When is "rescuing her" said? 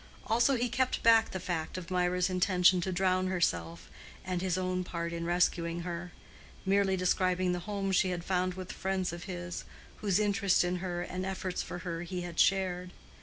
5.25-6.11